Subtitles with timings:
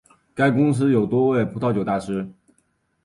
[0.33, 2.27] 该公司有多位葡萄酒大师。